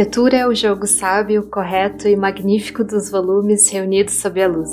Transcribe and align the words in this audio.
arquitetura 0.00 0.36
é 0.38 0.46
o 0.46 0.54
jogo 0.54 0.86
sábio, 0.86 1.46
correto 1.50 2.08
e 2.08 2.16
magnífico 2.16 2.82
dos 2.82 3.10
volumes 3.10 3.68
reunidos 3.68 4.14
sob 4.14 4.42
a 4.42 4.48
luz. 4.48 4.70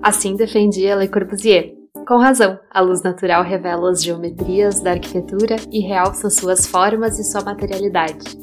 Assim 0.00 0.36
defendia 0.36 0.94
Le 0.94 1.08
Corbusier. 1.08 1.74
Com 2.06 2.16
razão, 2.16 2.56
a 2.70 2.80
luz 2.80 3.02
natural 3.02 3.42
revela 3.42 3.90
as 3.90 4.04
geometrias 4.04 4.80
da 4.80 4.92
arquitetura 4.92 5.56
e 5.72 5.80
realça 5.80 6.30
suas 6.30 6.64
formas 6.64 7.18
e 7.18 7.24
sua 7.24 7.42
materialidade. 7.42 8.38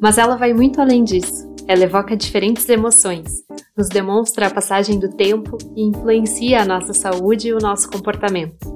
Mas 0.00 0.16
ela 0.16 0.36
vai 0.36 0.54
muito 0.54 0.80
além 0.80 1.04
disso. 1.04 1.46
Ela 1.68 1.84
evoca 1.84 2.16
diferentes 2.16 2.66
emoções, 2.70 3.30
nos 3.76 3.90
demonstra 3.90 4.46
a 4.46 4.50
passagem 4.50 4.98
do 4.98 5.10
tempo 5.10 5.58
e 5.76 5.82
influencia 5.82 6.62
a 6.62 6.64
nossa 6.64 6.94
saúde 6.94 7.48
e 7.48 7.52
o 7.52 7.58
nosso 7.58 7.90
comportamento. 7.90 8.73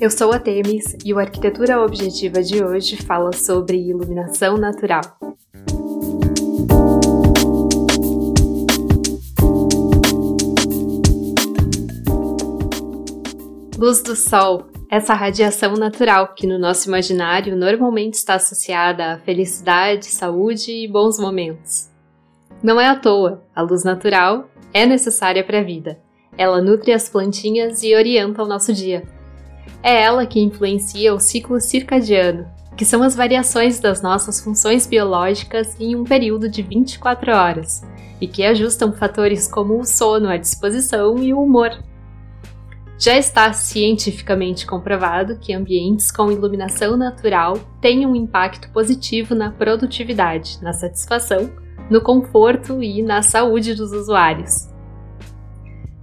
Eu 0.00 0.12
sou 0.12 0.32
a 0.32 0.38
Temis 0.38 0.96
e 1.04 1.12
o 1.12 1.18
Arquitetura 1.18 1.80
Objetiva 1.80 2.40
de 2.40 2.62
hoje 2.62 2.96
fala 2.98 3.32
sobre 3.32 3.76
iluminação 3.76 4.56
natural. 4.56 5.02
Luz 13.76 14.00
do 14.00 14.14
Sol, 14.14 14.68
essa 14.88 15.14
radiação 15.14 15.74
natural 15.74 16.32
que 16.32 16.46
no 16.46 16.60
nosso 16.60 16.86
imaginário 16.86 17.56
normalmente 17.56 18.14
está 18.14 18.34
associada 18.34 19.14
à 19.14 19.18
felicidade, 19.18 20.06
saúde 20.06 20.70
e 20.70 20.86
bons 20.86 21.18
momentos. 21.18 21.88
Não 22.62 22.80
é 22.80 22.86
à 22.86 22.94
toa, 22.94 23.42
a 23.52 23.62
luz 23.62 23.82
natural 23.82 24.48
é 24.72 24.86
necessária 24.86 25.42
para 25.42 25.58
a 25.58 25.64
vida. 25.64 25.98
Ela 26.36 26.62
nutre 26.62 26.92
as 26.92 27.08
plantinhas 27.08 27.82
e 27.82 27.96
orienta 27.96 28.44
o 28.44 28.46
nosso 28.46 28.72
dia 28.72 29.17
é 29.82 30.02
ela 30.02 30.26
que 30.26 30.40
influencia 30.40 31.14
o 31.14 31.20
ciclo 31.20 31.60
circadiano, 31.60 32.46
que 32.76 32.84
são 32.84 33.02
as 33.02 33.16
variações 33.16 33.80
das 33.80 34.00
nossas 34.00 34.40
funções 34.40 34.86
biológicas 34.86 35.78
em 35.80 35.96
um 35.96 36.04
período 36.04 36.48
de 36.48 36.62
24 36.62 37.32
horas, 37.32 37.82
e 38.20 38.26
que 38.26 38.44
ajustam 38.44 38.92
fatores 38.92 39.48
como 39.48 39.80
o 39.80 39.84
sono, 39.84 40.28
a 40.28 40.36
disposição 40.36 41.18
e 41.18 41.32
o 41.34 41.42
humor. 41.42 41.70
Já 42.98 43.16
está 43.16 43.52
cientificamente 43.52 44.66
comprovado 44.66 45.38
que 45.38 45.52
ambientes 45.52 46.10
com 46.10 46.32
iluminação 46.32 46.96
natural 46.96 47.56
têm 47.80 48.04
um 48.04 48.16
impacto 48.16 48.68
positivo 48.70 49.36
na 49.36 49.52
produtividade, 49.52 50.58
na 50.60 50.72
satisfação, 50.72 51.48
no 51.88 52.00
conforto 52.00 52.82
e 52.82 53.02
na 53.02 53.22
saúde 53.22 53.74
dos 53.74 53.92
usuários. 53.92 54.68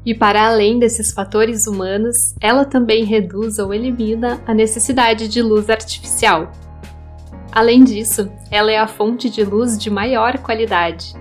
E 0.06 0.14
para 0.14 0.46
além 0.46 0.78
desses 0.78 1.12
fatores 1.12 1.66
humanos, 1.66 2.36
ela 2.40 2.64
também 2.64 3.04
reduz 3.04 3.58
ou 3.58 3.74
elimina 3.74 4.40
a 4.46 4.54
necessidade 4.54 5.28
de 5.28 5.42
luz 5.42 5.68
artificial. 5.70 6.52
Além 7.52 7.84
disso, 7.84 8.30
ela 8.52 8.72
é 8.72 8.78
a 8.78 8.86
fonte 8.88 9.30
de 9.30 9.44
luz 9.44 9.78
de 9.78 9.90
maior 9.90 10.38
qualidade. 10.40 11.14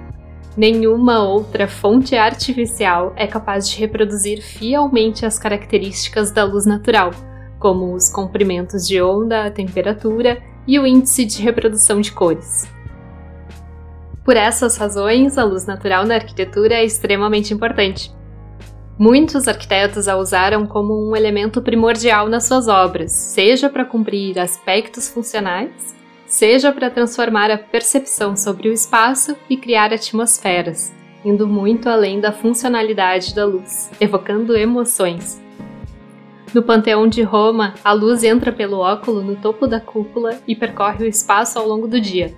Nenhuma 0.56 1.22
outra 1.22 1.66
fonte 1.66 2.14
artificial 2.14 3.12
é 3.16 3.26
capaz 3.26 3.68
de 3.68 3.78
reproduzir 3.78 4.42
fielmente 4.42 5.24
as 5.24 5.38
características 5.38 6.30
da 6.30 6.44
luz 6.44 6.66
natural, 6.66 7.10
como 7.58 7.94
os 7.94 8.10
comprimentos 8.10 8.86
de 8.86 9.00
onda, 9.00 9.46
a 9.46 9.50
temperatura 9.50 10.42
e 10.66 10.78
o 10.78 10.86
índice 10.86 11.24
de 11.24 11.42
reprodução 11.42 12.00
de 12.00 12.12
cores. 12.12 12.70
Por 14.24 14.36
essas 14.36 14.76
razões, 14.76 15.38
a 15.38 15.44
luz 15.44 15.66
natural 15.66 16.06
na 16.06 16.14
arquitetura 16.14 16.74
é 16.74 16.84
extremamente 16.84 17.52
importante. 17.52 18.12
Muitos 18.96 19.48
arquitetos 19.48 20.06
a 20.06 20.16
usaram 20.16 20.66
como 20.66 21.10
um 21.10 21.16
elemento 21.16 21.60
primordial 21.60 22.28
nas 22.28 22.44
suas 22.44 22.68
obras, 22.68 23.10
seja 23.10 23.68
para 23.68 23.84
cumprir 23.84 24.38
aspectos 24.38 25.08
funcionais, 25.08 25.96
seja 26.26 26.70
para 26.70 26.88
transformar 26.88 27.50
a 27.50 27.58
percepção 27.58 28.36
sobre 28.36 28.68
o 28.68 28.72
espaço 28.72 29.36
e 29.50 29.56
criar 29.56 29.92
atmosferas, 29.92 30.94
indo 31.24 31.44
muito 31.44 31.88
além 31.88 32.20
da 32.20 32.30
funcionalidade 32.30 33.34
da 33.34 33.44
luz, 33.44 33.90
evocando 34.00 34.56
emoções. 34.56 35.42
No 36.54 36.62
Panteão 36.62 37.08
de 37.08 37.20
Roma, 37.22 37.74
a 37.84 37.92
luz 37.92 38.22
entra 38.22 38.52
pelo 38.52 38.78
óculo 38.78 39.22
no 39.22 39.34
topo 39.34 39.66
da 39.66 39.80
cúpula 39.80 40.38
e 40.46 40.54
percorre 40.54 41.04
o 41.04 41.08
espaço 41.08 41.58
ao 41.58 41.66
longo 41.66 41.88
do 41.88 42.00
dia. 42.00 42.32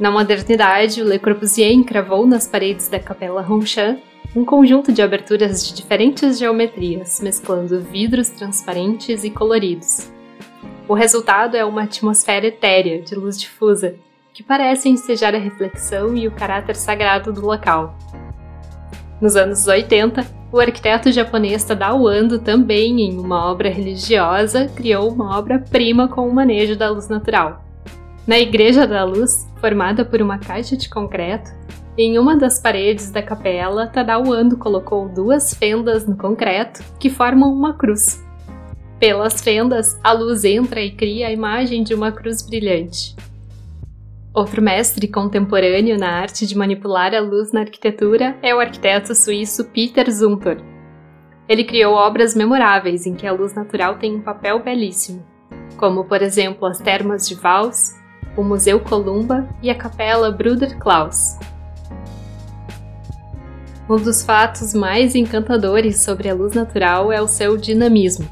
Na 0.00 0.10
modernidade, 0.10 1.00
o 1.00 1.08
Le 1.08 1.20
Corbusier 1.20 1.70
encravou 1.70 2.26
nas 2.26 2.48
paredes 2.48 2.88
da 2.88 2.98
Capela 2.98 3.40
Ronchamp 3.40 4.00
um 4.34 4.44
conjunto 4.44 4.92
de 4.92 5.02
aberturas 5.02 5.66
de 5.66 5.74
diferentes 5.74 6.38
geometrias, 6.38 7.20
mesclando 7.20 7.80
vidros 7.80 8.28
transparentes 8.30 9.24
e 9.24 9.30
coloridos. 9.30 10.10
O 10.88 10.94
resultado 10.94 11.56
é 11.56 11.64
uma 11.64 11.82
atmosfera 11.82 12.46
etérea 12.46 13.02
de 13.02 13.14
luz 13.14 13.38
difusa, 13.38 13.96
que 14.32 14.42
parece 14.42 14.88
ensejar 14.88 15.34
a 15.34 15.38
reflexão 15.38 16.16
e 16.16 16.28
o 16.28 16.32
caráter 16.32 16.76
sagrado 16.76 17.32
do 17.32 17.44
local. 17.44 17.96
Nos 19.20 19.34
anos 19.34 19.66
80, 19.66 20.26
o 20.52 20.60
arquiteto 20.60 21.10
japonês 21.10 21.64
Tadao 21.64 22.06
Ando 22.06 22.38
também, 22.38 23.00
em 23.00 23.18
uma 23.18 23.50
obra 23.50 23.70
religiosa, 23.70 24.70
criou 24.74 25.10
uma 25.10 25.38
obra-prima 25.38 26.06
com 26.06 26.28
o 26.28 26.34
manejo 26.34 26.76
da 26.76 26.90
luz 26.90 27.08
natural. 27.08 27.64
Na 28.26 28.38
Igreja 28.38 28.86
da 28.86 29.04
Luz, 29.04 29.48
formada 29.60 30.04
por 30.04 30.20
uma 30.20 30.38
caixa 30.38 30.76
de 30.76 30.88
concreto, 30.88 31.50
em 32.02 32.18
uma 32.18 32.36
das 32.36 32.58
paredes 32.58 33.10
da 33.10 33.22
capela, 33.22 33.86
Tadao 33.86 34.30
Ando 34.30 34.58
colocou 34.58 35.08
duas 35.08 35.54
fendas 35.54 36.06
no 36.06 36.16
concreto 36.16 36.84
que 36.98 37.08
formam 37.08 37.50
uma 37.50 37.72
cruz. 37.72 38.22
Pelas 39.00 39.40
fendas, 39.40 39.98
a 40.04 40.12
luz 40.12 40.44
entra 40.44 40.80
e 40.80 40.90
cria 40.90 41.28
a 41.28 41.32
imagem 41.32 41.82
de 41.82 41.94
uma 41.94 42.12
cruz 42.12 42.42
brilhante. 42.42 43.16
Outro 44.34 44.60
mestre 44.60 45.08
contemporâneo 45.08 45.96
na 45.96 46.10
arte 46.10 46.46
de 46.46 46.56
manipular 46.56 47.14
a 47.14 47.20
luz 47.20 47.52
na 47.52 47.60
arquitetura 47.60 48.36
é 48.42 48.54
o 48.54 48.60
arquiteto 48.60 49.14
suíço 49.14 49.64
Peter 49.64 50.10
Zumthor. 50.10 50.58
Ele 51.48 51.64
criou 51.64 51.94
obras 51.94 52.34
memoráveis 52.34 53.06
em 53.06 53.14
que 53.14 53.26
a 53.26 53.32
luz 53.32 53.54
natural 53.54 53.96
tem 53.96 54.16
um 54.16 54.20
papel 54.20 54.62
belíssimo, 54.62 55.24
como 55.78 56.04
por 56.04 56.20
exemplo 56.20 56.66
as 56.66 56.78
Termas 56.78 57.26
de 57.26 57.34
Vals, 57.34 57.94
o 58.36 58.42
Museu 58.42 58.80
Columba 58.80 59.48
e 59.62 59.70
a 59.70 59.74
Capela 59.74 60.30
Bruder 60.30 60.78
Klaus, 60.78 61.38
um 63.88 63.96
dos 63.96 64.24
fatos 64.24 64.74
mais 64.74 65.14
encantadores 65.14 66.00
sobre 66.00 66.28
a 66.28 66.34
luz 66.34 66.54
natural 66.54 67.12
é 67.12 67.22
o 67.22 67.28
seu 67.28 67.56
dinamismo. 67.56 68.28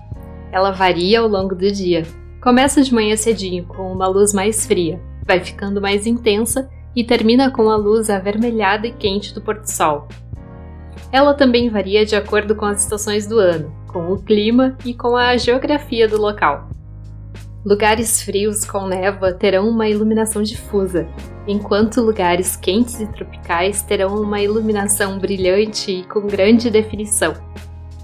Ela 0.50 0.72
varia 0.72 1.20
ao 1.20 1.28
longo 1.28 1.54
do 1.54 1.70
dia. 1.70 2.02
Começa 2.42 2.82
de 2.82 2.92
manhã 2.92 3.16
cedinho, 3.16 3.64
com 3.64 3.92
uma 3.92 4.08
luz 4.08 4.32
mais 4.32 4.66
fria, 4.66 5.00
vai 5.24 5.40
ficando 5.40 5.80
mais 5.80 6.06
intensa 6.06 6.68
e 6.94 7.04
termina 7.04 7.50
com 7.50 7.70
a 7.70 7.76
luz 7.76 8.10
avermelhada 8.10 8.86
e 8.86 8.92
quente 8.92 9.32
do 9.32 9.40
pôr-do-sol. 9.40 10.08
Ela 11.12 11.34
também 11.34 11.70
varia 11.70 12.04
de 12.04 12.16
acordo 12.16 12.56
com 12.56 12.64
as 12.64 12.82
estações 12.82 13.26
do 13.26 13.38
ano, 13.38 13.72
com 13.86 14.12
o 14.12 14.20
clima 14.20 14.76
e 14.84 14.92
com 14.92 15.16
a 15.16 15.36
geografia 15.36 16.08
do 16.08 16.20
local. 16.20 16.68
Lugares 17.64 18.22
frios 18.22 18.62
com 18.62 18.86
névoa 18.86 19.32
terão 19.32 19.66
uma 19.66 19.88
iluminação 19.88 20.42
difusa, 20.42 21.08
enquanto 21.46 22.02
lugares 22.02 22.56
quentes 22.56 23.00
e 23.00 23.06
tropicais 23.06 23.80
terão 23.80 24.20
uma 24.20 24.38
iluminação 24.42 25.18
brilhante 25.18 25.90
e 25.90 26.04
com 26.04 26.26
grande 26.26 26.68
definição. 26.68 27.32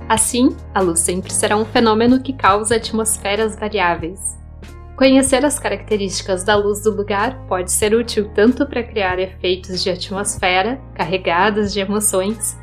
Assim, 0.08 0.56
a 0.74 0.80
luz 0.80 1.00
sempre 1.00 1.30
será 1.30 1.58
um 1.58 1.66
fenômeno 1.66 2.22
que 2.22 2.32
causa 2.32 2.76
atmosferas 2.76 3.54
variáveis. 3.54 4.38
Conhecer 4.96 5.44
as 5.44 5.58
características 5.58 6.42
da 6.42 6.56
luz 6.56 6.82
do 6.82 6.96
lugar 6.96 7.46
pode 7.46 7.70
ser 7.70 7.94
útil 7.94 8.30
tanto 8.34 8.66
para 8.66 8.82
criar 8.82 9.18
efeitos 9.18 9.82
de 9.82 9.90
atmosfera 9.90 10.80
carregados 10.94 11.70
de 11.70 11.80
emoções, 11.80 12.58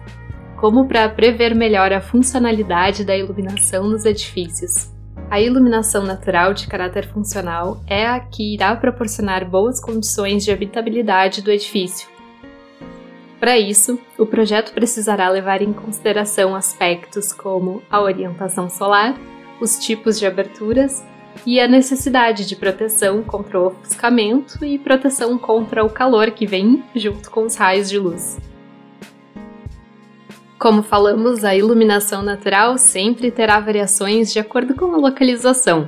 como 0.59 0.88
para 0.88 1.08
prever 1.09 1.53
melhor 1.53 1.94
a 1.94 2.02
funcionalidade 2.02 3.05
da 3.05 3.16
iluminação 3.16 3.88
nos 3.88 4.03
edifícios. 4.03 4.97
A 5.29 5.41
iluminação 5.41 6.03
natural 6.03 6.53
de 6.53 6.68
caráter 6.68 7.06
funcional 7.12 7.82
é 7.85 8.08
a 8.08 8.18
que 8.18 8.53
irá 8.53 8.74
proporcionar 8.78 9.47
boas 9.47 9.82
condições 9.82 10.46
de 10.46 10.52
habitabilidade 10.52 11.41
do 11.41 11.52
edifício. 11.52 12.08
Para 13.38 13.59
isso, 13.59 14.00
o 14.18 14.26
projeto 14.26 14.74
precisará 14.74 15.29
levar 15.29 15.62
em 15.62 15.74
consideração 15.74 16.56
aspectos 16.56 17.34
como 17.34 17.84
a 17.90 18.02
orientação 18.02 18.70
solar, 18.70 19.16
os 19.59 19.78
tipos 19.78 20.18
de 20.18 20.26
aberturas 20.26 21.03
e 21.46 21.59
a 21.59 21.68
necessidade 21.68 22.47
de 22.47 22.56
proteção 22.56 23.22
contra 23.22 23.59
o 23.59 23.68
ofuscamento 23.68 24.64
e 24.64 24.80
proteção 24.80 25.38
contra 25.38 25.84
o 25.84 25.90
calor 25.90 26.32
que 26.32 26.47
vem 26.47 26.82
junto 26.96 27.30
com 27.30 27.44
os 27.44 27.56
raios 27.56 27.90
de 27.90 28.00
luz. 28.00 28.40
Como 30.59 30.82
falamos, 30.82 31.44
a 31.44 31.56
iluminação 31.56 32.24
natural 32.24 32.80
sempre 32.80 33.30
terá 33.30 33.59
variações 33.59 34.34
de 34.34 34.40
acordo 34.40 34.74
com 34.74 34.92
a 34.94 34.98
localização. 34.98 35.88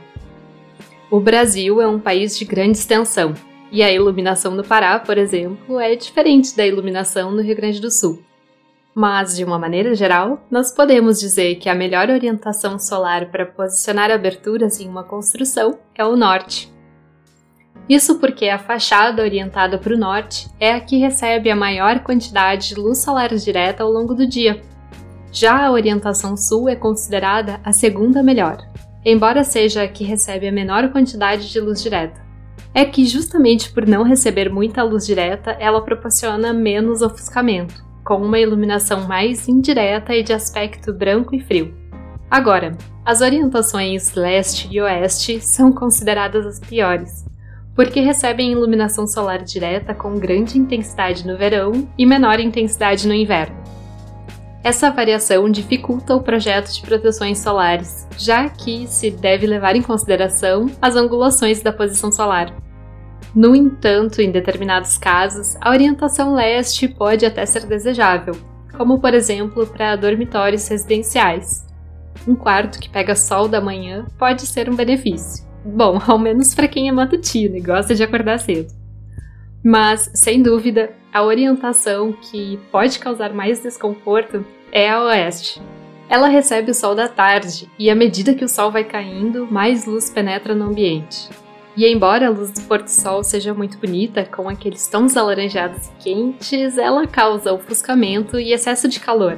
O 1.09 1.19
Brasil 1.19 1.81
é 1.81 1.87
um 1.87 1.99
país 1.99 2.37
de 2.37 2.45
grande 2.45 2.77
extensão, 2.77 3.33
e 3.71 3.81
a 3.81 3.91
iluminação 3.91 4.53
no 4.53 4.63
Pará, 4.63 4.99
por 4.99 5.17
exemplo, 5.17 5.79
é 5.79 5.95
diferente 5.95 6.55
da 6.55 6.67
iluminação 6.67 7.31
no 7.31 7.41
Rio 7.41 7.55
Grande 7.55 7.81
do 7.81 7.89
Sul. 7.89 8.21
Mas, 8.93 9.35
de 9.35 9.43
uma 9.43 9.57
maneira 9.57 9.95
geral, 9.95 10.45
nós 10.51 10.71
podemos 10.71 11.19
dizer 11.19 11.55
que 11.55 11.67
a 11.67 11.73
melhor 11.73 12.09
orientação 12.11 12.77
solar 12.77 13.31
para 13.31 13.47
posicionar 13.47 14.11
aberturas 14.11 14.79
em 14.79 14.87
uma 14.87 15.03
construção 15.03 15.79
é 15.95 16.05
o 16.05 16.15
norte. 16.15 16.71
Isso 17.89 18.19
porque 18.19 18.47
a 18.47 18.59
fachada 18.59 19.23
orientada 19.23 19.79
para 19.79 19.95
o 19.95 19.97
norte 19.97 20.47
é 20.59 20.73
a 20.73 20.79
que 20.79 20.99
recebe 20.99 21.49
a 21.49 21.55
maior 21.55 22.01
quantidade 22.01 22.69
de 22.69 22.75
luz 22.75 22.99
solar 22.99 23.33
direta 23.33 23.81
ao 23.81 23.91
longo 23.91 24.13
do 24.13 24.27
dia. 24.27 24.61
Já 25.31 25.65
a 25.65 25.71
orientação 25.71 26.37
sul 26.37 26.69
é 26.69 26.75
considerada 26.75 27.59
a 27.63 27.73
segunda 27.73 28.21
melhor, 28.21 28.59
embora 29.03 29.43
seja 29.43 29.81
a 29.81 29.87
que 29.87 30.03
recebe 30.03 30.47
a 30.47 30.51
menor 30.51 30.91
quantidade 30.91 31.51
de 31.51 31.59
luz 31.59 31.81
direta. 31.81 32.21
É 32.75 32.85
que, 32.85 33.07
justamente 33.07 33.71
por 33.71 33.87
não 33.87 34.03
receber 34.03 34.51
muita 34.51 34.83
luz 34.83 35.07
direta, 35.07 35.57
ela 35.59 35.81
proporciona 35.81 36.53
menos 36.53 37.01
ofuscamento, 37.01 37.83
com 38.05 38.17
uma 38.17 38.37
iluminação 38.37 39.07
mais 39.07 39.47
indireta 39.47 40.13
e 40.13 40.21
de 40.21 40.31
aspecto 40.31 40.93
branco 40.93 41.33
e 41.33 41.39
frio. 41.39 41.73
Agora, 42.29 42.77
as 43.03 43.21
orientações 43.21 44.13
leste 44.13 44.67
e 44.71 44.79
oeste 44.79 45.41
são 45.41 45.71
consideradas 45.71 46.45
as 46.45 46.59
piores, 46.59 47.25
porque 47.79 48.01
recebem 48.01 48.51
iluminação 48.51 49.07
solar 49.07 49.41
direta 49.41 49.93
com 49.93 50.19
grande 50.19 50.57
intensidade 50.57 51.25
no 51.25 51.37
verão 51.37 51.87
e 51.97 52.05
menor 52.05 52.37
intensidade 52.37 53.07
no 53.07 53.13
inverno. 53.13 53.55
Essa 54.61 54.91
variação 54.91 55.49
dificulta 55.49 56.13
o 56.13 56.21
projeto 56.21 56.73
de 56.73 56.81
proteções 56.81 57.37
solares, 57.37 58.05
já 58.17 58.49
que 58.49 58.85
se 58.87 59.09
deve 59.09 59.47
levar 59.47 59.77
em 59.77 59.81
consideração 59.81 60.69
as 60.81 60.97
angulações 60.97 61.61
da 61.61 61.71
posição 61.71 62.11
solar. 62.11 62.53
No 63.33 63.55
entanto, 63.55 64.21
em 64.21 64.29
determinados 64.29 64.97
casos, 64.97 65.55
a 65.61 65.69
orientação 65.69 66.33
leste 66.33 66.85
pode 66.85 67.25
até 67.25 67.45
ser 67.45 67.65
desejável, 67.65 68.35
como 68.75 68.99
por 68.99 69.13
exemplo 69.13 69.65
para 69.65 69.95
dormitórios 69.95 70.67
residenciais. 70.67 71.65
Um 72.27 72.35
quarto 72.35 72.77
que 72.77 72.89
pega 72.89 73.15
sol 73.15 73.47
da 73.47 73.61
manhã 73.61 74.05
pode 74.17 74.45
ser 74.45 74.69
um 74.69 74.75
benefício. 74.75 75.48
Bom, 75.63 75.99
ao 76.07 76.17
menos 76.17 76.53
para 76.53 76.67
quem 76.67 76.89
é 76.89 76.91
matutino 76.91 77.57
e 77.57 77.61
gosta 77.61 77.93
de 77.95 78.03
acordar 78.03 78.39
cedo. 78.39 78.73
Mas, 79.63 80.09
sem 80.13 80.41
dúvida, 80.41 80.91
a 81.13 81.21
orientação 81.23 82.13
que 82.13 82.57
pode 82.71 82.97
causar 82.99 83.33
mais 83.33 83.61
desconforto 83.61 84.45
é 84.71 84.89
a 84.89 85.03
oeste. 85.03 85.61
Ela 86.07 86.27
recebe 86.27 86.71
o 86.71 86.73
sol 86.73 86.95
da 86.95 87.07
tarde 87.07 87.69
e, 87.77 87.89
à 87.89 87.95
medida 87.95 88.33
que 88.33 88.45
o 88.45 88.49
sol 88.49 88.71
vai 88.71 88.83
caindo, 88.83 89.47
mais 89.51 89.85
luz 89.85 90.09
penetra 90.09 90.55
no 90.55 90.65
ambiente. 90.65 91.29
E 91.77 91.85
embora 91.85 92.27
a 92.27 92.29
luz 92.29 92.51
do 92.51 92.61
pôr 92.61 92.81
do 92.81 92.89
sol 92.89 93.23
seja 93.23 93.53
muito 93.53 93.77
bonita, 93.77 94.25
com 94.25 94.49
aqueles 94.49 94.87
tons 94.87 95.15
alaranjados 95.15 95.87
e 95.87 96.03
quentes, 96.03 96.77
ela 96.77 97.05
causa 97.05 97.53
ofuscamento 97.53 98.39
e 98.39 98.51
excesso 98.53 98.87
de 98.87 98.99
calor. 98.99 99.37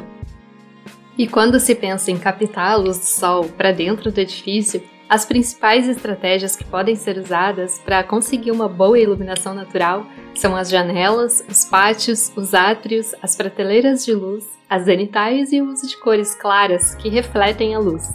E 1.17 1.27
quando 1.27 1.59
se 1.59 1.75
pensa 1.75 2.09
em 2.09 2.17
captar 2.17 2.71
a 2.71 2.75
luz 2.75 2.97
do 2.97 3.05
sol 3.05 3.45
para 3.45 3.71
dentro 3.71 4.11
do 4.11 4.19
edifício, 4.19 4.81
as 5.11 5.25
principais 5.25 5.89
estratégias 5.89 6.55
que 6.55 6.63
podem 6.63 6.95
ser 6.95 7.17
usadas 7.17 7.77
para 7.79 8.01
conseguir 8.01 8.49
uma 8.49 8.69
boa 8.69 8.97
iluminação 8.97 9.53
natural 9.53 10.05
são 10.33 10.55
as 10.55 10.69
janelas, 10.69 11.43
os 11.49 11.65
pátios, 11.65 12.31
os 12.33 12.53
átrios, 12.53 13.13
as 13.21 13.35
prateleiras 13.35 14.05
de 14.05 14.13
luz, 14.13 14.45
as 14.69 14.85
zenitais 14.85 15.51
e 15.51 15.59
o 15.61 15.69
uso 15.69 15.85
de 15.85 15.97
cores 15.97 16.33
claras 16.33 16.95
que 16.95 17.09
refletem 17.09 17.75
a 17.75 17.79
luz. 17.79 18.09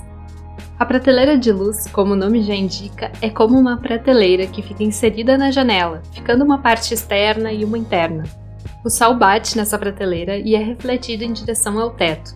A 0.79 0.87
prateleira 0.87 1.37
de 1.37 1.53
luz, 1.53 1.87
como 1.89 2.15
o 2.15 2.17
nome 2.17 2.41
já 2.41 2.55
indica, 2.55 3.13
é 3.21 3.29
como 3.29 3.59
uma 3.59 3.77
prateleira 3.77 4.47
que 4.47 4.63
fica 4.63 4.83
inserida 4.83 5.37
na 5.37 5.51
janela, 5.51 6.03
ficando 6.13 6.47
uma 6.47 6.63
parte 6.63 6.95
externa 6.95 7.53
e 7.53 7.63
uma 7.63 7.77
interna. 7.77 8.25
O 8.83 8.89
sol 8.89 9.15
bate 9.15 9.55
nessa 9.55 9.79
prateleira 9.79 10.39
e 10.39 10.55
é 10.55 10.63
refletido 10.63 11.25
em 11.25 11.33
direção 11.35 11.79
ao 11.79 11.91
teto, 11.91 12.35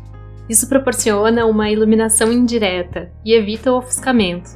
isso 0.51 0.69
proporciona 0.69 1.47
uma 1.47 1.71
iluminação 1.71 2.33
indireta 2.33 3.09
e 3.25 3.33
evita 3.33 3.73
o 3.73 3.79
ofuscamento. 3.79 4.51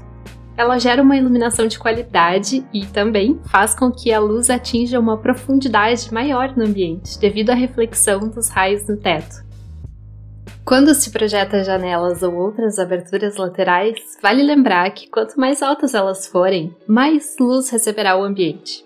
Ela 0.57 0.77
gera 0.77 1.01
uma 1.01 1.17
iluminação 1.17 1.69
de 1.69 1.79
qualidade 1.79 2.67
e 2.75 2.85
também 2.85 3.41
faz 3.45 3.77
com 3.77 3.93
que 3.93 4.13
a 4.13 4.19
luz 4.19 4.51
atinja 4.51 4.99
uma 4.99 5.17
profundidade 5.17 6.13
maior 6.13 6.57
no 6.57 6.65
ambiente, 6.65 7.17
devido 7.19 7.51
à 7.51 7.55
reflexão 7.55 8.29
dos 8.29 8.49
raios 8.49 8.89
no 8.89 8.97
teto. 8.97 9.45
Quando 10.65 10.93
se 10.95 11.11
projeta 11.13 11.63
janelas 11.63 12.25
ou 12.25 12.35
outras 12.35 12.79
aberturas 12.81 13.37
laterais, 13.37 13.97
vale 14.21 14.43
lembrar 14.43 14.91
que 14.91 15.09
quanto 15.09 15.39
mais 15.39 15.63
altas 15.63 15.95
elas 15.95 16.27
forem, 16.27 16.75
mais 16.89 17.37
luz 17.39 17.71
receberá 17.71 18.17
o 18.17 18.25
ambiente. 18.25 18.85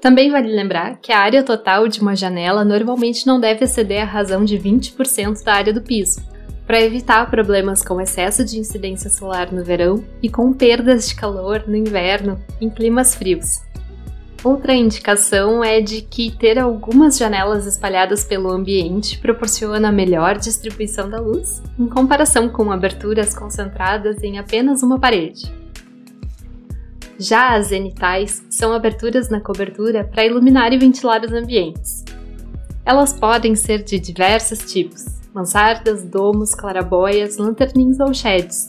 Também 0.00 0.30
vale 0.30 0.54
lembrar 0.54 0.98
que 1.00 1.10
a 1.10 1.18
área 1.18 1.42
total 1.42 1.88
de 1.88 2.00
uma 2.00 2.14
janela 2.14 2.64
normalmente 2.64 3.26
não 3.26 3.40
deve 3.40 3.64
exceder 3.64 4.02
a 4.02 4.06
razão 4.06 4.44
de 4.44 4.58
20% 4.58 5.42
da 5.42 5.54
área 5.54 5.72
do 5.72 5.82
piso, 5.82 6.20
para 6.66 6.80
evitar 6.80 7.30
problemas 7.30 7.82
com 7.82 8.00
excesso 8.00 8.44
de 8.44 8.58
incidência 8.58 9.08
solar 9.08 9.52
no 9.52 9.64
verão 9.64 10.04
e 10.22 10.28
com 10.28 10.52
perdas 10.52 11.08
de 11.08 11.14
calor 11.14 11.64
no 11.66 11.76
inverno 11.76 12.40
em 12.60 12.68
climas 12.68 13.14
frios. 13.14 13.64
Outra 14.44 14.74
indicação 14.74 15.64
é 15.64 15.80
de 15.80 16.02
que 16.02 16.30
ter 16.30 16.58
algumas 16.58 17.16
janelas 17.16 17.66
espalhadas 17.66 18.22
pelo 18.22 18.52
ambiente 18.52 19.18
proporciona 19.18 19.90
melhor 19.90 20.38
distribuição 20.38 21.08
da 21.08 21.18
luz, 21.18 21.62
em 21.78 21.88
comparação 21.88 22.48
com 22.48 22.70
aberturas 22.70 23.34
concentradas 23.34 24.22
em 24.22 24.38
apenas 24.38 24.82
uma 24.82 25.00
parede. 25.00 25.52
Já 27.18 27.54
as 27.54 27.68
zenitais 27.68 28.44
são 28.50 28.72
aberturas 28.72 29.30
na 29.30 29.40
cobertura 29.40 30.04
para 30.04 30.24
iluminar 30.24 30.72
e 30.72 30.78
ventilar 30.78 31.24
os 31.24 31.32
ambientes. 31.32 32.04
Elas 32.84 33.12
podem 33.12 33.54
ser 33.54 33.82
de 33.82 33.98
diversos 33.98 34.58
tipos: 34.70 35.04
mansardas, 35.34 36.04
domos, 36.04 36.54
clarabóias, 36.54 37.38
lanternins 37.38 37.98
ou 38.00 38.12
sheds. 38.12 38.68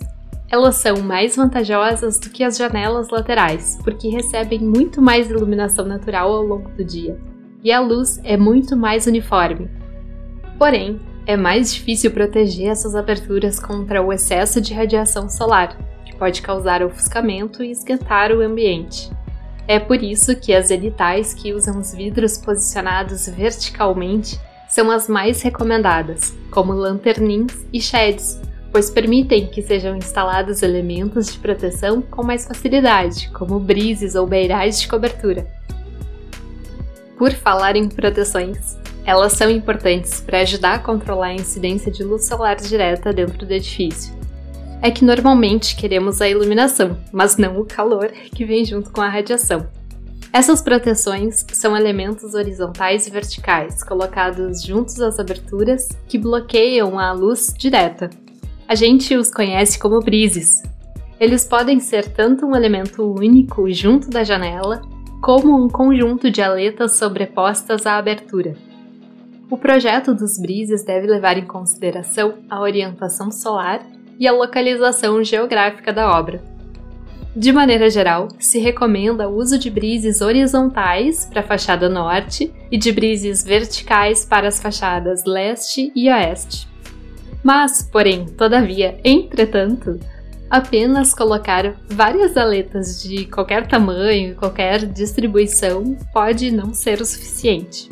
Elas 0.49 0.75
são 0.75 1.01
mais 1.01 1.35
vantajosas 1.35 2.17
do 2.19 2.29
que 2.29 2.41
as 2.41 2.57
janelas 2.57 3.09
laterais, 3.09 3.77
porque 3.83 4.07
recebem 4.07 4.59
muito 4.59 5.01
mais 5.01 5.29
iluminação 5.29 5.85
natural 5.85 6.31
ao 6.31 6.41
longo 6.41 6.69
do 6.71 6.85
dia, 6.85 7.19
e 7.61 7.69
a 7.69 7.81
luz 7.81 8.19
é 8.23 8.37
muito 8.37 8.77
mais 8.77 9.07
uniforme. 9.07 9.69
Porém, 10.57 11.01
é 11.25 11.35
mais 11.35 11.73
difícil 11.73 12.11
proteger 12.11 12.69
essas 12.69 12.95
aberturas 12.95 13.59
contra 13.59 14.01
o 14.01 14.13
excesso 14.13 14.61
de 14.61 14.73
radiação 14.73 15.27
solar, 15.29 15.77
pode 16.15 16.41
causar 16.41 16.83
ofuscamento 16.83 17.63
e 17.63 17.71
esquentar 17.71 18.31
o 18.31 18.41
ambiente. 18.41 19.11
É 19.67 19.79
por 19.79 20.01
isso 20.01 20.35
que 20.35 20.53
as 20.53 20.71
editais 20.71 21.33
que 21.33 21.53
usam 21.53 21.77
os 21.77 21.93
vidros 21.93 22.37
posicionados 22.37 23.27
verticalmente 23.27 24.39
são 24.69 24.89
as 24.89 25.07
mais 25.07 25.41
recomendadas, 25.41 26.33
como 26.51 26.73
lanternins 26.73 27.53
e 27.73 27.81
sheds, 27.81 28.39
pois 28.71 28.89
permitem 28.89 29.47
que 29.47 29.61
sejam 29.61 29.95
instalados 29.95 30.61
elementos 30.61 31.33
de 31.33 31.39
proteção 31.39 32.01
com 32.01 32.23
mais 32.23 32.45
facilidade, 32.45 33.29
como 33.31 33.59
brises 33.59 34.15
ou 34.15 34.25
beirais 34.25 34.79
de 34.79 34.87
cobertura. 34.87 35.47
Por 37.17 37.31
falar 37.31 37.75
em 37.75 37.89
proteções, 37.89 38.77
elas 39.05 39.33
são 39.33 39.49
importantes 39.49 40.21
para 40.21 40.41
ajudar 40.41 40.75
a 40.75 40.79
controlar 40.79 41.27
a 41.27 41.33
incidência 41.33 41.91
de 41.91 42.03
luz 42.03 42.25
solar 42.25 42.55
direta 42.57 43.11
dentro 43.11 43.45
do 43.45 43.53
edifício 43.53 44.16
é 44.81 44.91
que 44.91 45.03
normalmente 45.03 45.75
queremos 45.75 46.21
a 46.21 46.29
iluminação, 46.29 46.97
mas 47.11 47.37
não 47.37 47.59
o 47.59 47.65
calor 47.65 48.11
que 48.11 48.45
vem 48.45 48.63
junto 48.63 48.91
com 48.91 49.01
a 49.01 49.09
radiação. 49.09 49.67
Essas 50.31 50.61
proteções 50.61 51.45
são 51.51 51.75
elementos 51.75 52.33
horizontais 52.33 53.07
e 53.07 53.09
verticais 53.09 53.83
colocados 53.83 54.61
juntos 54.61 55.01
às 55.01 55.19
aberturas 55.19 55.87
que 56.07 56.17
bloqueiam 56.17 56.99
a 56.99 57.11
luz 57.11 57.53
direta. 57.57 58.09
A 58.67 58.75
gente 58.75 59.15
os 59.15 59.31
conhece 59.31 59.79
como 59.79 59.99
brises. 59.99 60.61
Eles 61.19 61.45
podem 61.45 61.79
ser 61.79 62.11
tanto 62.11 62.45
um 62.45 62.55
elemento 62.55 63.03
único 63.03 63.71
junto 63.71 64.09
da 64.09 64.23
janela, 64.23 64.81
como 65.21 65.55
um 65.55 65.67
conjunto 65.67 66.29
de 66.29 66.41
aletas 66.41 66.97
sobrepostas 66.97 67.87
à 67.87 67.97
abertura. 67.97 68.55
O 69.49 69.57
projeto 69.57 70.13
dos 70.13 70.37
brises 70.39 70.83
deve 70.83 71.07
levar 71.07 71.37
em 71.37 71.45
consideração 71.45 72.35
a 72.49 72.61
orientação 72.61 73.31
solar 73.31 73.81
e 74.19 74.27
a 74.27 74.31
localização 74.31 75.23
geográfica 75.23 75.93
da 75.93 76.09
obra. 76.09 76.41
De 77.35 77.51
maneira 77.51 77.87
geral, 77.89 78.29
se 78.39 78.57
recomenda 78.57 79.29
o 79.29 79.35
uso 79.35 79.59
de 79.59 79.69
brises 79.69 80.21
horizontais 80.21 81.25
para 81.25 81.41
a 81.41 81.43
fachada 81.43 81.87
norte 81.87 82.51
e 82.71 82.77
de 82.79 82.91
brises 82.91 83.43
verticais 83.43 84.25
para 84.25 84.47
as 84.47 84.59
fachadas 84.59 85.23
leste 85.23 85.91
e 85.95 86.09
oeste. 86.09 86.67
Mas, 87.43 87.83
porém, 87.83 88.25
todavia, 88.25 88.99
entretanto, 89.03 89.99
apenas 90.49 91.13
colocar 91.13 91.75
várias 91.87 92.35
aletas 92.35 93.03
de 93.03 93.25
qualquer 93.25 93.67
tamanho 93.67 94.31
e 94.31 94.35
qualquer 94.35 94.85
distribuição 94.85 95.95
pode 96.11 96.49
não 96.49 96.73
ser 96.73 97.01
o 97.01 97.05
suficiente. 97.05 97.89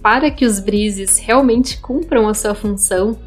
Para 0.00 0.30
que 0.30 0.46
os 0.46 0.58
brises 0.58 1.18
realmente 1.18 1.78
cumpram 1.80 2.28
a 2.28 2.34
sua 2.34 2.54
função, 2.54 3.18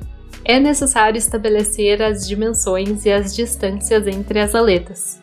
é 0.43 0.59
necessário 0.59 1.17
estabelecer 1.17 2.01
as 2.01 2.27
dimensões 2.27 3.05
e 3.05 3.11
as 3.11 3.35
distâncias 3.35 4.07
entre 4.07 4.39
as 4.39 4.55
aletas. 4.55 5.21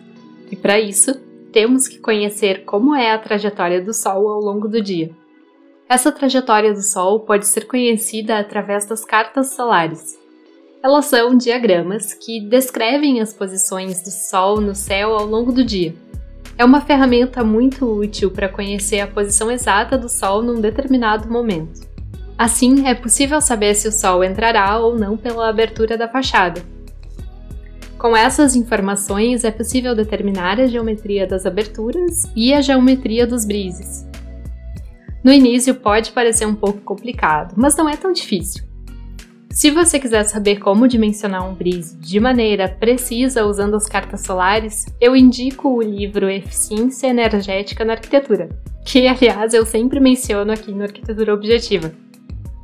E 0.50 0.56
para 0.56 0.78
isso, 0.78 1.14
temos 1.52 1.88
que 1.88 1.98
conhecer 1.98 2.64
como 2.64 2.94
é 2.94 3.12
a 3.12 3.18
trajetória 3.18 3.80
do 3.80 3.94
Sol 3.94 4.28
ao 4.28 4.40
longo 4.40 4.68
do 4.68 4.80
dia. 4.80 5.10
Essa 5.88 6.12
trajetória 6.12 6.74
do 6.74 6.82
Sol 6.82 7.20
pode 7.20 7.46
ser 7.46 7.66
conhecida 7.66 8.38
através 8.38 8.84
das 8.84 9.04
cartas 9.04 9.54
solares. 9.54 10.18
Elas 10.82 11.06
são 11.06 11.36
diagramas 11.36 12.12
que 12.12 12.40
descrevem 12.40 13.20
as 13.20 13.32
posições 13.32 14.02
do 14.02 14.10
Sol 14.10 14.60
no 14.60 14.74
céu 14.74 15.14
ao 15.14 15.26
longo 15.26 15.50
do 15.52 15.64
dia. 15.64 15.94
é 16.58 16.64
uma 16.64 16.80
ferramenta 16.80 17.44
muito 17.44 17.84
útil 17.84 18.30
para 18.30 18.48
conhecer 18.48 19.00
a 19.00 19.06
posição 19.06 19.50
exata 19.50 19.98
do 19.98 20.08
Sol 20.08 20.42
num 20.42 20.60
determinado 20.60 21.30
momento. 21.30 21.85
Assim, 22.38 22.86
é 22.86 22.94
possível 22.94 23.40
saber 23.40 23.74
se 23.74 23.88
o 23.88 23.92
Sol 23.92 24.22
entrará 24.22 24.78
ou 24.78 24.98
não 24.98 25.16
pela 25.16 25.48
abertura 25.48 25.96
da 25.96 26.08
fachada. 26.08 26.62
Com 27.96 28.14
essas 28.14 28.54
informações, 28.54 29.42
é 29.42 29.50
possível 29.50 29.94
determinar 29.94 30.60
a 30.60 30.66
geometria 30.66 31.26
das 31.26 31.46
aberturas 31.46 32.24
e 32.36 32.52
a 32.52 32.60
geometria 32.60 33.26
dos 33.26 33.46
brises. 33.46 34.06
No 35.24 35.32
início 35.32 35.74
pode 35.74 36.12
parecer 36.12 36.46
um 36.46 36.54
pouco 36.54 36.80
complicado, 36.80 37.54
mas 37.56 37.74
não 37.74 37.88
é 37.88 37.96
tão 37.96 38.12
difícil. 38.12 38.64
Se 39.50 39.70
você 39.70 39.98
quiser 39.98 40.24
saber 40.24 40.58
como 40.58 40.86
dimensionar 40.86 41.48
um 41.48 41.54
brise 41.54 41.96
de 41.96 42.20
maneira 42.20 42.68
precisa 42.68 43.46
usando 43.46 43.74
as 43.74 43.86
cartas 43.86 44.20
solares, 44.20 44.84
eu 45.00 45.16
indico 45.16 45.68
o 45.70 45.80
livro 45.80 46.28
Eficiência 46.28 47.06
Energética 47.06 47.82
na 47.82 47.94
Arquitetura, 47.94 48.50
que 48.84 49.08
aliás 49.08 49.54
eu 49.54 49.64
sempre 49.64 49.98
menciono 49.98 50.52
aqui 50.52 50.72
no 50.72 50.82
Arquitetura 50.82 51.32
Objetiva. 51.32 51.90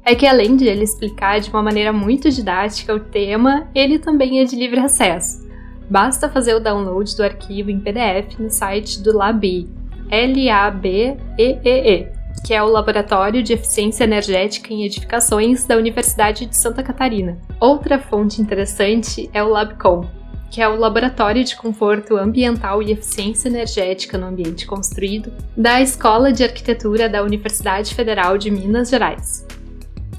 É 0.05 0.15
que 0.15 0.27
além 0.27 0.57
de 0.57 0.67
ele 0.67 0.83
explicar 0.83 1.41
de 1.41 1.51
uma 1.51 1.63
maneira 1.63 1.93
muito 1.93 2.31
didática 2.31 2.95
o 2.95 3.01
tema, 3.01 3.69
ele 3.75 3.99
também 3.99 4.41
é 4.41 4.45
de 4.45 4.57
livre 4.57 4.81
acesso. 4.81 5.49
Basta 5.89 6.29
fazer 6.29 6.55
o 6.55 6.61
download 6.61 7.17
do 7.17 7.23
arquivo 7.23 7.71
em 7.71 7.79
PDF 7.79 8.39
no 8.39 8.51
site 8.51 9.01
do 9.01 9.17
LABEE, 9.17 9.69
L-A-B-E-E-E 10.11 12.23
que 12.45 12.55
é 12.55 12.63
o 12.63 12.69
Laboratório 12.69 13.43
de 13.43 13.53
Eficiência 13.53 14.05
Energética 14.05 14.73
em 14.73 14.85
Edificações 14.85 15.65
da 15.65 15.77
Universidade 15.77 16.47
de 16.47 16.57
Santa 16.57 16.83
Catarina. 16.83 17.39
Outra 17.61 17.99
fonte 17.99 18.41
interessante 18.41 19.31
é 19.33 19.43
o 19.43 19.49
LabCom, 19.49 20.05
que 20.51 20.61
é 20.61 20.69
o 20.69 20.77
Laboratório 20.77 21.45
de 21.45 21.55
Conforto 21.55 22.17
Ambiental 22.17 22.83
e 22.83 22.91
Eficiência 22.91 23.49
Energética 23.49 24.19
no 24.19 24.27
Ambiente 24.27 24.67
Construído 24.67 25.33
da 25.57 25.81
Escola 25.81 26.33
de 26.33 26.43
Arquitetura 26.43 27.09
da 27.09 27.23
Universidade 27.23 27.95
Federal 27.95 28.37
de 28.37 28.51
Minas 28.51 28.91
Gerais. 28.91 29.47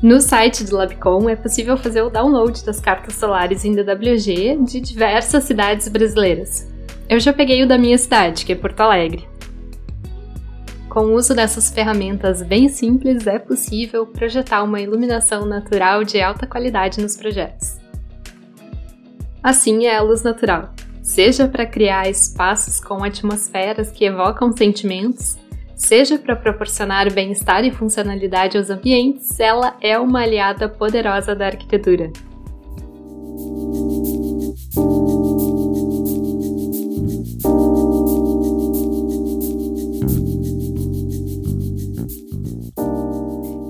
No 0.03 0.19
site 0.19 0.65
do 0.65 0.75
LabCom 0.75 1.29
é 1.29 1.35
possível 1.37 1.77
fazer 1.77 2.01
o 2.01 2.09
download 2.09 2.65
das 2.65 2.77
cartas 2.77 3.15
solares 3.15 3.63
em 3.63 3.71
DWG 3.71 4.57
de 4.61 4.81
diversas 4.81 5.45
cidades 5.45 5.87
brasileiras. 5.87 6.69
Eu 7.07 7.21
já 7.21 7.31
peguei 7.31 7.63
o 7.63 7.67
da 7.69 7.77
minha 7.77 7.97
cidade, 7.97 8.45
que 8.45 8.51
é 8.51 8.55
Porto 8.55 8.81
Alegre. 8.81 9.25
Com 10.89 11.05
o 11.05 11.15
uso 11.15 11.33
dessas 11.33 11.69
ferramentas 11.69 12.41
bem 12.41 12.67
simples, 12.67 13.25
é 13.25 13.39
possível 13.39 14.05
projetar 14.05 14.61
uma 14.63 14.81
iluminação 14.81 15.45
natural 15.45 16.03
de 16.03 16.21
alta 16.21 16.45
qualidade 16.45 17.01
nos 17.01 17.15
projetos. 17.15 17.77
Assim 19.41 19.85
é 19.85 19.95
a 19.95 20.01
luz 20.01 20.21
natural. 20.21 20.73
Seja 21.01 21.47
para 21.47 21.65
criar 21.65 22.09
espaços 22.09 22.77
com 22.77 23.05
atmosferas 23.05 23.89
que 23.89 24.03
evocam 24.03 24.51
sentimentos, 24.51 25.37
seja 25.75 26.17
para 26.17 26.35
proporcionar 26.35 27.11
bem-estar 27.11 27.65
e 27.65 27.71
funcionalidade 27.71 28.57
aos 28.57 28.69
ambientes, 28.69 29.39
ela 29.39 29.75
é 29.81 29.97
uma 29.97 30.21
aliada 30.21 30.69
poderosa 30.69 31.35
da 31.35 31.47
arquitetura. 31.47 32.11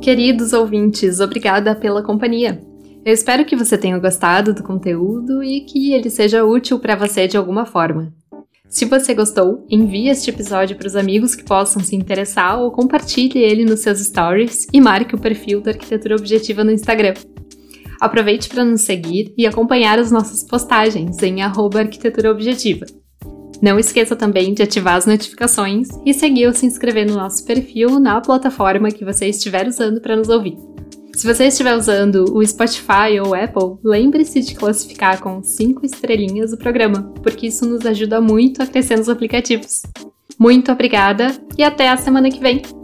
Queridos 0.02 0.52
ouvintes, 0.52 1.22
obrigada 1.22 1.74
pela 1.74 2.04
companhia. 2.04 2.62
Eu 3.06 3.14
espero 3.14 3.46
que 3.46 3.56
você 3.56 3.78
tenha 3.78 3.98
gostado 3.98 4.54
do 4.54 4.62
conteúdo 4.62 5.42
e 5.44 5.62
que 5.62 5.94
ele 5.94 6.10
seja 6.10 6.44
útil 6.44 6.78
para 6.80 6.96
você 6.96 7.28
de 7.28 7.38
alguma 7.38 7.66
forma. 7.66 8.14
Se 8.74 8.86
você 8.86 9.14
gostou, 9.14 9.68
envie 9.70 10.10
este 10.10 10.32
episódio 10.32 10.76
para 10.76 10.88
os 10.88 10.96
amigos 10.96 11.36
que 11.36 11.44
possam 11.44 11.80
se 11.84 11.96
interessar 11.96 12.60
ou 12.60 12.72
compartilhe 12.72 13.38
ele 13.38 13.66
nos 13.66 13.82
seus 13.82 14.00
stories 14.00 14.66
e 14.74 14.82
marque 14.82 15.14
o 15.14 15.20
perfil 15.20 15.62
da 15.62 15.70
Arquitetura 15.70 16.16
Objetiva 16.16 16.64
no 16.64 16.72
Instagram. 16.72 17.14
Aproveite 18.02 18.50
para 18.50 18.66
nos 18.66 18.82
seguir 18.82 19.32
e 19.38 19.46
acompanhar 19.46 20.00
as 20.00 20.12
nossas 20.12 20.44
postagens 20.44 21.22
em 21.22 21.44
arquitetura 21.44 22.32
objetiva. 22.32 22.88
Não 23.62 23.78
esqueça 23.78 24.16
também 24.16 24.56
de 24.56 24.64
ativar 24.64 24.96
as 24.96 25.06
notificações 25.06 25.90
e 26.04 26.12
seguir 26.12 26.48
ou 26.48 26.54
se 26.54 26.66
inscrever 26.66 27.06
no 27.06 27.14
nosso 27.14 27.46
perfil 27.46 28.00
na 28.00 28.20
plataforma 28.22 28.90
que 28.90 29.06
você 29.06 29.28
estiver 29.28 29.68
usando 29.68 30.02
para 30.02 30.16
nos 30.16 30.30
ouvir. 30.30 30.73
Se 31.16 31.28
você 31.28 31.46
estiver 31.46 31.76
usando 31.76 32.26
o 32.36 32.46
Spotify 32.46 33.20
ou 33.22 33.30
o 33.30 33.36
Apple, 33.36 33.78
lembre-se 33.84 34.42
de 34.42 34.56
classificar 34.56 35.22
com 35.22 35.44
5 35.44 35.86
estrelinhas 35.86 36.52
o 36.52 36.58
programa, 36.58 37.14
porque 37.22 37.48
isso 37.48 37.66
nos 37.66 37.86
ajuda 37.86 38.20
muito 38.20 38.62
a 38.64 38.68
crescer 38.68 38.98
nos 38.98 39.08
aplicativos. 39.08 39.84
Muito 40.40 40.72
obrigada 40.72 41.28
e 41.58 41.64
até 41.64 41.90
a 41.90 41.98
semana 41.98 42.30
que 42.30 42.40
vem! 42.40 42.83